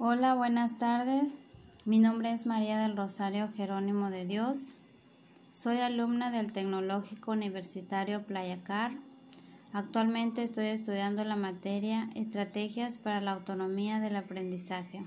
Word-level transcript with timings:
Hola, 0.00 0.34
buenas 0.34 0.78
tardes. 0.78 1.32
Mi 1.84 1.98
nombre 1.98 2.32
es 2.32 2.46
María 2.46 2.78
del 2.78 2.96
Rosario 2.96 3.48
Jerónimo 3.56 4.10
de 4.10 4.26
Dios. 4.26 4.70
Soy 5.50 5.78
alumna 5.78 6.30
del 6.30 6.52
Tecnológico 6.52 7.32
Universitario 7.32 8.22
Playacar. 8.22 8.92
Actualmente 9.72 10.44
estoy 10.44 10.66
estudiando 10.66 11.24
la 11.24 11.34
materia 11.34 12.10
Estrategias 12.14 12.96
para 12.96 13.20
la 13.20 13.32
Autonomía 13.32 13.98
del 13.98 14.14
Aprendizaje, 14.14 15.02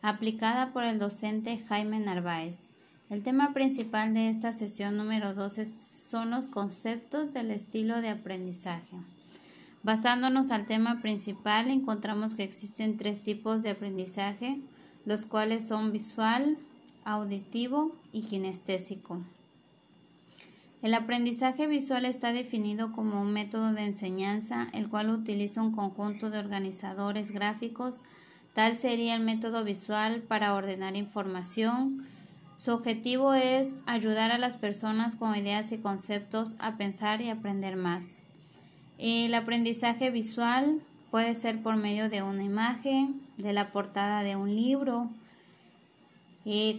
aplicada 0.00 0.72
por 0.72 0.84
el 0.84 1.00
docente 1.00 1.58
Jaime 1.68 1.98
Narváez. 1.98 2.68
El 3.10 3.24
tema 3.24 3.52
principal 3.52 4.14
de 4.14 4.28
esta 4.28 4.52
sesión 4.52 4.96
número 4.96 5.34
12 5.34 5.66
son 5.66 6.30
los 6.30 6.46
conceptos 6.46 7.32
del 7.34 7.50
estilo 7.50 8.00
de 8.00 8.10
aprendizaje. 8.10 8.96
Basándonos 9.84 10.50
al 10.50 10.64
tema 10.64 11.02
principal, 11.02 11.70
encontramos 11.70 12.34
que 12.34 12.42
existen 12.42 12.96
tres 12.96 13.22
tipos 13.22 13.62
de 13.62 13.70
aprendizaje, 13.70 14.58
los 15.04 15.26
cuales 15.26 15.68
son 15.68 15.92
visual, 15.92 16.56
auditivo 17.04 17.94
y 18.10 18.22
kinestésico. 18.22 19.20
El 20.80 20.94
aprendizaje 20.94 21.66
visual 21.66 22.06
está 22.06 22.32
definido 22.32 22.92
como 22.92 23.20
un 23.20 23.34
método 23.34 23.74
de 23.74 23.84
enseñanza 23.84 24.68
el 24.72 24.88
cual 24.88 25.10
utiliza 25.10 25.60
un 25.60 25.72
conjunto 25.72 26.30
de 26.30 26.38
organizadores 26.38 27.30
gráficos. 27.30 27.98
Tal 28.54 28.78
sería 28.78 29.14
el 29.14 29.22
método 29.22 29.64
visual 29.64 30.22
para 30.22 30.54
ordenar 30.54 30.96
información. 30.96 32.06
Su 32.56 32.72
objetivo 32.72 33.34
es 33.34 33.80
ayudar 33.84 34.30
a 34.30 34.38
las 34.38 34.56
personas 34.56 35.14
con 35.14 35.36
ideas 35.36 35.72
y 35.72 35.78
conceptos 35.78 36.54
a 36.58 36.78
pensar 36.78 37.20
y 37.20 37.28
aprender 37.28 37.76
más. 37.76 38.16
El 38.98 39.34
aprendizaje 39.34 40.10
visual 40.10 40.80
puede 41.10 41.34
ser 41.34 41.62
por 41.62 41.76
medio 41.76 42.08
de 42.08 42.22
una 42.22 42.44
imagen, 42.44 43.20
de 43.36 43.52
la 43.52 43.72
portada 43.72 44.22
de 44.22 44.36
un 44.36 44.54
libro, 44.54 45.10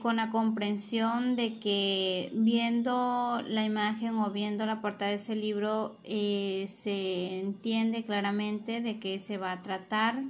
con 0.01 0.17
la 0.17 0.29
comprensión 0.29 1.35
de 1.35 1.57
que 1.57 2.31
viendo 2.33 3.41
la 3.47 3.65
imagen 3.65 4.15
o 4.19 4.29
viendo 4.29 4.65
la 4.67 4.79
portada 4.79 5.09
de 5.09 5.17
ese 5.17 5.35
libro 5.35 5.95
eh, 6.03 6.69
se 6.69 7.39
entiende 7.39 8.03
claramente 8.03 8.81
de 8.81 8.99
qué 8.99 9.17
se 9.17 9.37
va 9.37 9.51
a 9.51 9.61
tratar. 9.63 10.21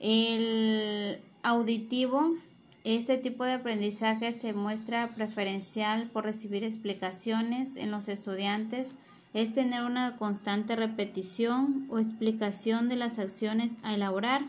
El 0.00 1.20
auditivo, 1.44 2.34
este 2.82 3.16
tipo 3.16 3.44
de 3.44 3.52
aprendizaje 3.52 4.32
se 4.32 4.52
muestra 4.54 5.14
preferencial 5.14 6.10
por 6.10 6.24
recibir 6.24 6.64
explicaciones 6.64 7.76
en 7.76 7.92
los 7.92 8.08
estudiantes 8.08 8.96
es 9.34 9.52
tener 9.52 9.82
una 9.82 10.16
constante 10.16 10.76
repetición 10.76 11.86
o 11.88 11.98
explicación 11.98 12.88
de 12.88 12.96
las 12.96 13.18
acciones 13.18 13.76
a 13.82 13.94
elaborar. 13.94 14.42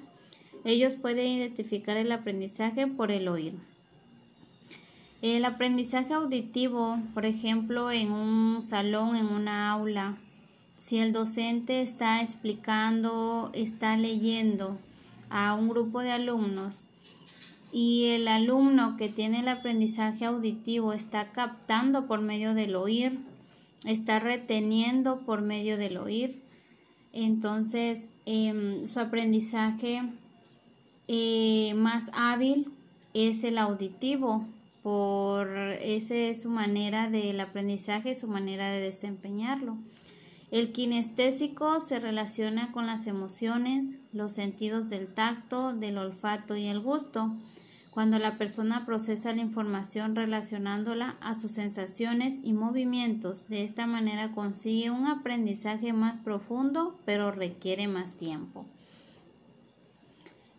Ellos 0.66 0.94
pueden 0.96 1.28
identificar 1.28 1.98
el 1.98 2.12
aprendizaje 2.12 2.88
por 2.88 3.12
el 3.12 3.28
oír. 3.28 3.54
El 5.22 5.46
aprendizaje 5.46 6.14
auditivo, 6.14 7.00
por 7.14 7.26
ejemplo, 7.26 7.92
en 7.92 8.12
un 8.12 8.62
salón, 8.62 9.16
en 9.16 9.28
una 9.28 9.72
aula, 9.72 10.18
si 10.78 10.98
el 10.98 11.14
docente 11.14 11.82
está 11.82 12.22
explicando, 12.22 13.50
está 13.54 13.96
leyendo 13.96 14.78
a 15.30 15.56
un 15.56 15.70
grupo 15.70 16.02
de 16.02 16.12
alumnos 16.12 16.82
y 17.72 18.10
el 18.10 18.28
alumno 18.28 18.98
que 18.98 19.10
tiene 19.10 19.40
el 19.40 19.48
aprendizaje 19.48 20.26
auditivo 20.26 20.94
está 20.94 21.32
captando 21.32 22.06
por 22.06 22.22
medio 22.22 22.54
del 22.54 22.76
oír, 22.76 23.18
está 23.86 24.20
reteniendo 24.20 25.20
por 25.22 25.42
medio 25.42 25.78
del 25.78 25.98
oír. 25.98 26.42
Entonces, 27.12 28.10
em, 28.26 28.86
su 28.86 29.00
aprendizaje 29.00 30.02
eh, 31.08 31.74
más 31.76 32.10
hábil 32.14 32.72
es 33.14 33.44
el 33.44 33.58
auditivo, 33.58 34.46
por 34.82 35.48
esa 35.82 36.16
es 36.16 36.42
su 36.42 36.50
manera 36.50 37.10
del 37.10 37.40
aprendizaje, 37.40 38.16
su 38.16 38.28
manera 38.28 38.72
de 38.72 38.82
desempeñarlo. 38.82 39.78
El 40.52 40.72
kinestésico 40.72 41.80
se 41.80 42.00
relaciona 42.00 42.72
con 42.72 42.86
las 42.86 43.08
emociones, 43.08 44.00
los 44.12 44.34
sentidos 44.34 44.90
del 44.90 45.08
tacto, 45.08 45.74
del 45.74 45.98
olfato 45.98 46.56
y 46.56 46.68
el 46.68 46.80
gusto 46.80 47.34
cuando 47.94 48.18
la 48.18 48.40
persona 48.40 48.88
procesa 48.88 49.34
la 49.34 49.42
información 49.42 50.16
relacionándola 50.16 51.16
a 51.22 51.36
sus 51.36 51.52
sensaciones 51.52 52.36
y 52.42 52.54
movimientos. 52.54 53.48
De 53.50 53.64
esta 53.64 53.86
manera 53.86 54.32
consigue 54.32 54.90
un 54.90 55.06
aprendizaje 55.06 55.94
más 55.94 56.18
profundo, 56.18 57.00
pero 57.06 57.32
requiere 57.32 57.88
más 57.88 58.18
tiempo. 58.18 58.66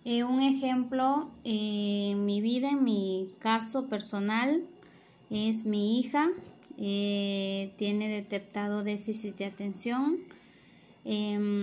Eh, 0.05 0.23
un 0.23 0.41
ejemplo 0.41 1.29
en 1.43 2.25
mi 2.25 2.41
vida, 2.41 2.71
en 2.71 2.85
mi 2.85 3.31
caso 3.41 3.89
personal, 3.89 4.63
es 5.29 5.65
mi 5.65 5.99
hija. 5.99 6.29
Eh, 6.79 7.73
tiene 7.79 8.09
detectado 8.09 8.85
déficit 8.85 9.37
de 9.39 9.47
atención 9.47 10.21
Em, 11.07 11.54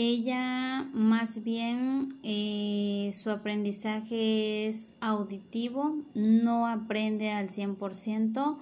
ella 0.00 0.88
más 0.92 1.42
bien 1.42 2.20
eh, 2.22 3.10
su 3.12 3.30
aprendizaje 3.30 4.68
es 4.68 4.90
auditivo, 5.00 5.96
no 6.14 6.68
aprende 6.68 7.32
al 7.32 7.48
100%, 7.48 8.58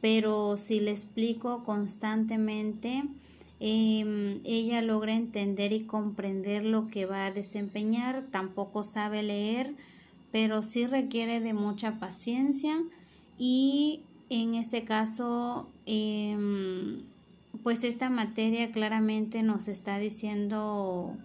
pero 0.00 0.56
si 0.56 0.80
le 0.80 0.92
explico 0.92 1.64
constantemente, 1.64 3.04
em, 3.60 4.40
ella 4.44 4.80
logra 4.80 5.12
entender 5.14 5.72
y 5.72 5.84
comprender 5.84 6.64
lo 6.64 6.88
que 6.88 7.04
va 7.04 7.26
a 7.26 7.30
desempeñar, 7.30 8.24
tampoco 8.30 8.82
sabe 8.82 9.22
leer, 9.22 9.74
pero 10.32 10.62
sí 10.62 10.86
requiere 10.86 11.40
de 11.40 11.52
mucha 11.52 11.98
paciencia 11.98 12.82
y 13.38 14.00
en 14.30 14.54
este 14.54 14.84
caso 14.84 15.68
em, 15.84 17.02
pues 17.62 17.84
esta 17.84 18.10
materia 18.10 18.70
claramente 18.72 19.42
nos 19.42 19.68
está 19.68 19.98
diciendo 19.98 21.16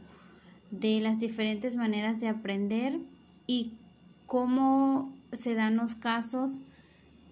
de 0.71 0.99
las 0.99 1.19
diferentes 1.19 1.75
maneras 1.75 2.19
de 2.19 2.27
aprender 2.27 2.99
y 3.47 3.73
cómo 4.25 5.13
se 5.31 5.53
dan 5.53 5.77
los 5.77 5.95
casos 5.95 6.61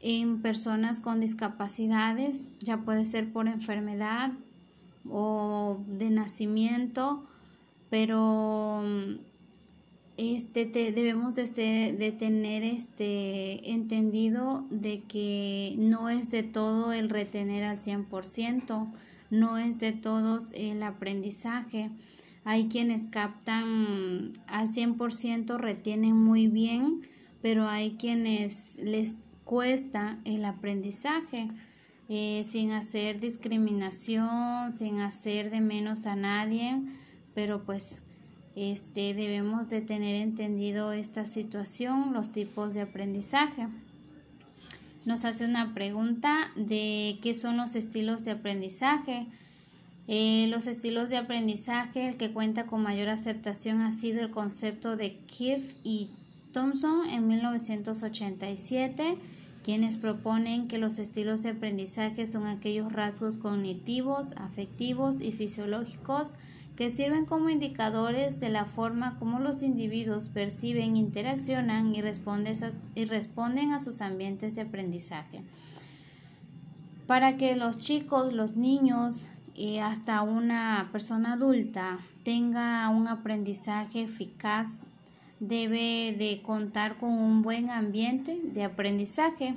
en 0.01 0.41
personas 0.41 0.99
con 0.99 1.19
discapacidades, 1.19 2.51
ya 2.59 2.77
puede 2.77 3.05
ser 3.05 3.31
por 3.31 3.47
enfermedad 3.47 4.31
o 5.09 5.79
de 5.87 6.09
nacimiento, 6.09 7.23
pero 7.89 8.83
este 10.17 10.65
debemos 10.65 11.35
de, 11.35 11.95
de, 11.97 12.11
tener 12.11 12.63
este 12.63 13.71
entendido 13.71 14.65
de 14.69 15.01
que 15.01 15.75
no 15.77 16.09
es 16.09 16.29
de 16.29 16.43
todo 16.43 16.93
el 16.93 17.09
retener 17.09 17.63
al 17.63 17.77
100%, 17.77 18.91
no 19.29 19.57
es 19.57 19.79
de 19.79 19.91
todos 19.91 20.49
el 20.53 20.83
aprendizaje. 20.83 21.89
Hay 22.45 22.67
quienes 22.67 23.03
captan 23.03 24.31
al 24.47 24.67
100%, 24.67 25.57
retienen 25.57 26.15
muy 26.15 26.47
bien, 26.47 27.01
pero 27.41 27.67
hay 27.67 27.95
quienes 27.95 28.77
les 28.79 29.15
cuesta 29.43 30.19
el 30.25 30.45
aprendizaje 30.45 31.49
eh, 32.09 32.43
sin 32.43 32.71
hacer 32.71 33.19
discriminación, 33.19 34.71
sin 34.71 34.99
hacer 34.99 35.49
de 35.49 35.61
menos 35.61 36.05
a 36.05 36.15
nadie, 36.15 36.81
pero 37.33 37.63
pues 37.63 38.03
este, 38.55 39.13
debemos 39.13 39.69
de 39.69 39.81
tener 39.81 40.15
entendido 40.15 40.93
esta 40.93 41.25
situación, 41.25 42.13
los 42.13 42.31
tipos 42.31 42.73
de 42.73 42.81
aprendizaje. 42.81 43.67
Nos 45.05 45.25
hace 45.25 45.45
una 45.45 45.73
pregunta 45.73 46.51
de 46.55 47.17
qué 47.21 47.33
son 47.33 47.57
los 47.57 47.75
estilos 47.75 48.23
de 48.23 48.31
aprendizaje. 48.31 49.25
Eh, 50.07 50.47
los 50.49 50.67
estilos 50.67 51.09
de 51.09 51.17
aprendizaje, 51.17 52.09
el 52.09 52.17
que 52.17 52.31
cuenta 52.31 52.67
con 52.67 52.83
mayor 52.83 53.09
aceptación 53.09 53.81
ha 53.81 53.91
sido 53.91 54.21
el 54.21 54.31
concepto 54.31 54.95
de 54.95 55.17
Keefe 55.27 55.75
y 55.83 56.09
Thompson 56.51 57.09
en 57.09 57.27
1987, 57.27 59.15
quienes 59.63 59.97
proponen 59.97 60.67
que 60.67 60.77
los 60.77 60.99
estilos 60.99 61.41
de 61.41 61.49
aprendizaje 61.49 62.27
son 62.27 62.45
aquellos 62.45 62.91
rasgos 62.91 63.37
cognitivos, 63.37 64.27
afectivos 64.35 65.15
y 65.19 65.31
fisiológicos 65.31 66.29
que 66.75 66.89
sirven 66.89 67.25
como 67.25 67.49
indicadores 67.49 68.39
de 68.39 68.49
la 68.49 68.65
forma 68.65 69.17
como 69.19 69.39
los 69.39 69.61
individuos 69.61 70.25
perciben, 70.25 70.97
interaccionan 70.97 71.93
y 71.93 72.01
responden 72.01 73.71
a, 73.73 73.79
sus 73.79 74.01
ambientes 74.01 74.55
de 74.55 74.61
aprendizaje. 74.61 75.43
Para 77.05 77.37
que 77.37 77.55
los 77.55 77.77
chicos, 77.77 78.33
los 78.33 78.55
niños 78.55 79.27
y 79.53 79.77
hasta 79.77 80.21
una 80.23 80.89
persona 80.91 81.33
adulta 81.33 81.99
tenga 82.23 82.89
un 82.89 83.07
aprendizaje 83.07 84.03
eficaz, 84.03 84.85
debe 85.39 86.15
de 86.17 86.41
contar 86.43 86.97
con 86.97 87.11
un 87.11 87.41
buen 87.41 87.69
ambiente 87.69 88.39
de 88.43 88.63
aprendizaje 88.63 89.55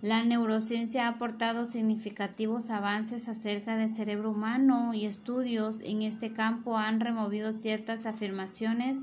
la 0.00 0.22
neurociencia 0.22 1.06
ha 1.06 1.10
aportado 1.10 1.66
significativos 1.66 2.70
avances 2.70 3.28
acerca 3.28 3.76
del 3.76 3.92
cerebro 3.92 4.30
humano 4.30 4.94
y 4.94 5.06
estudios 5.06 5.76
en 5.82 6.02
este 6.02 6.32
campo 6.32 6.76
han 6.76 7.00
removido 7.00 7.52
ciertas 7.52 8.06
afirmaciones 8.06 9.00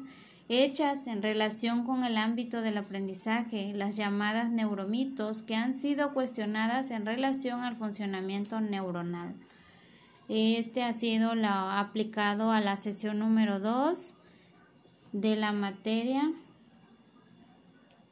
hechas 0.48 1.08
en 1.08 1.22
relación 1.22 1.84
con 1.84 2.04
el 2.04 2.18
ámbito 2.18 2.62
del 2.62 2.78
aprendizaje, 2.78 3.74
las 3.74 3.98
llamadas 3.98 4.50
neuromitos, 4.52 5.42
que 5.42 5.56
han 5.56 5.74
sido 5.74 6.14
cuestionadas 6.14 6.92
en 6.92 7.06
relación 7.06 7.62
al 7.64 7.76
funcionamiento 7.76 8.62
neuronal. 8.62 9.34
Este 10.30 10.82
ha 10.84 10.94
sido 10.94 11.34
aplicado 11.44 12.52
a 12.52 12.62
la 12.62 12.78
sesión 12.78 13.20
número 13.20 13.60
2 13.60 14.14
de 15.12 15.36
la 15.36 15.52
materia. 15.52 16.32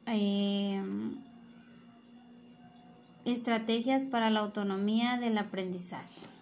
Eh, 0.06 0.82
estrategias 3.24 4.02
para 4.02 4.30
la 4.30 4.40
autonomía 4.40 5.16
del 5.18 5.38
aprendizaje. 5.38 6.33